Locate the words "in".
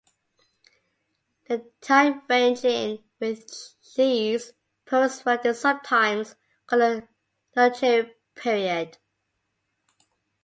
2.65-3.03